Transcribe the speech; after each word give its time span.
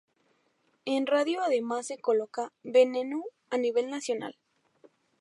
En 0.85 1.05
radio 1.05 1.43
además 1.43 1.85
se 1.85 1.99
coloca 1.99 2.51
"Veneno" 2.63 3.21
a 3.51 3.57
nivel 3.59 3.91
Nacional. 3.91 4.35